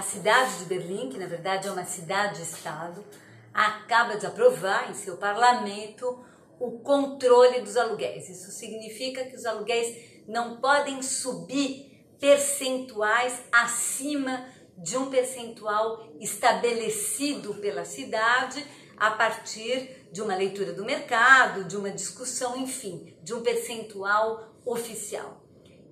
[0.00, 3.04] A cidade de Berlim, que na verdade é uma cidade-estado,
[3.52, 6.24] acaba de aprovar em seu parlamento
[6.58, 8.30] o controle dos aluguéis.
[8.30, 17.84] Isso significa que os aluguéis não podem subir percentuais acima de um percentual estabelecido pela
[17.84, 18.64] cidade
[18.96, 25.44] a partir de uma leitura do mercado, de uma discussão, enfim, de um percentual oficial.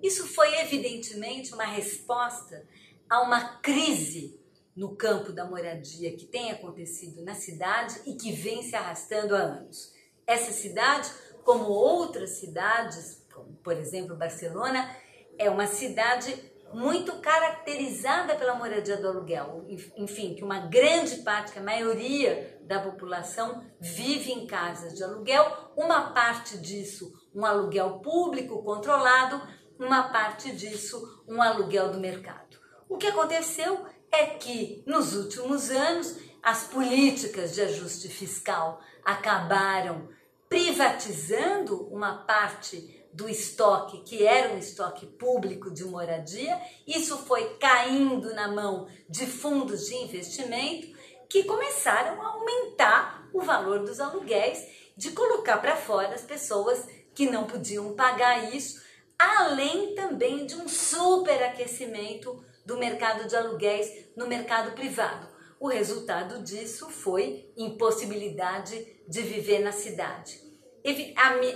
[0.02, 2.66] Isso foi evidentemente uma resposta
[3.08, 4.38] a uma crise
[4.76, 9.40] no campo da moradia que tem acontecido na cidade e que vem se arrastando há
[9.40, 9.92] anos.
[10.26, 11.10] Essa cidade,
[11.44, 14.94] como outras cidades, como por exemplo Barcelona,
[15.38, 16.34] é uma cidade
[16.72, 19.64] muito caracterizada pela moradia do aluguel.
[19.96, 25.72] Enfim, que uma grande parte, que a maioria da população vive em casas de aluguel,
[25.76, 29.40] uma parte disso um aluguel público controlado,
[29.78, 32.57] uma parte disso um aluguel do mercado.
[32.88, 40.08] O que aconteceu é que nos últimos anos as políticas de ajuste fiscal acabaram
[40.48, 48.32] privatizando uma parte do estoque, que era um estoque público de moradia, isso foi caindo
[48.34, 50.96] na mão de fundos de investimento
[51.28, 54.66] que começaram a aumentar o valor dos aluguéis,
[54.96, 58.80] de colocar para fora as pessoas que não podiam pagar isso,
[59.18, 65.26] além também de um superaquecimento do mercado de aluguéis no mercado privado.
[65.58, 70.38] O resultado disso foi impossibilidade de viver na cidade.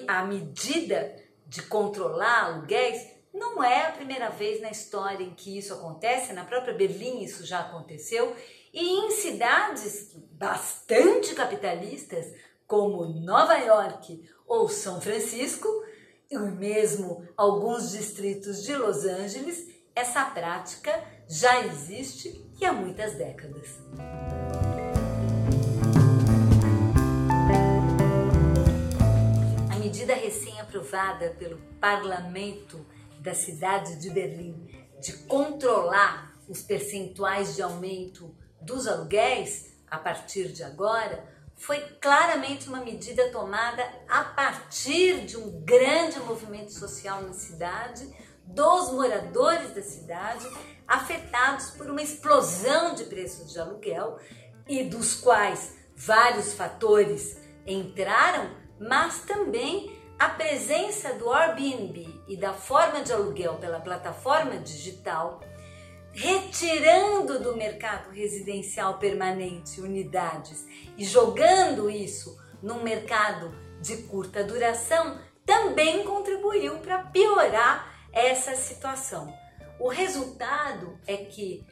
[0.09, 1.15] A, medida
[1.47, 6.47] de controlar aluguéis, não é a primeira vez na história em que isso acontece, na
[6.47, 8.35] própria Berlim isso já aconteceu,
[8.73, 12.33] e em cidades bastante capitalistas,
[12.67, 15.69] como Nova York ou São Francisco,
[16.31, 20.93] e mesmo alguns distritos de Los Angeles, essa prática
[21.29, 23.79] já existe e há muitas décadas.
[30.03, 32.85] medida recém-aprovada pelo parlamento
[33.21, 34.67] da cidade de Berlim
[35.01, 42.81] de controlar os percentuais de aumento dos aluguéis a partir de agora foi claramente uma
[42.81, 48.09] medida tomada a partir de um grande movimento social na cidade,
[48.47, 50.47] dos moradores da cidade,
[50.87, 54.19] afetados por uma explosão de preços de aluguel
[54.69, 63.03] e dos quais vários fatores entraram mas também a presença do Airbnb e da forma
[63.03, 65.41] de aluguel pela plataforma digital,
[66.13, 70.67] retirando do mercado residencial permanente unidades
[70.97, 79.33] e jogando isso num mercado de curta duração, também contribuiu para piorar essa situação.
[79.79, 81.67] O resultado é que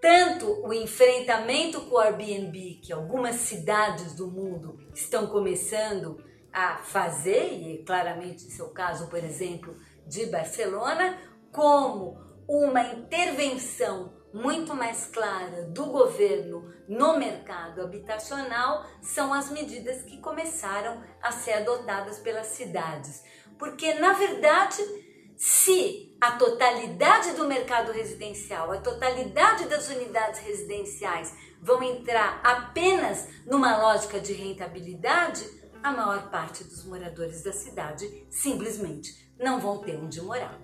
[0.00, 6.22] tanto o enfrentamento com o Airbnb, que algumas cidades do mundo estão começando
[6.52, 9.74] a fazer, e claramente esse é caso, por exemplo,
[10.06, 11.18] de Barcelona,
[11.50, 20.18] como uma intervenção muito mais clara do governo no mercado habitacional são as medidas que
[20.18, 23.22] começaram a ser adotadas pelas cidades.
[23.58, 24.82] Porque, na verdade,
[25.46, 33.76] se a totalidade do mercado residencial, a totalidade das unidades residenciais vão entrar apenas numa
[33.76, 35.44] lógica de rentabilidade,
[35.82, 40.58] a maior parte dos moradores da cidade simplesmente não vão ter onde morar.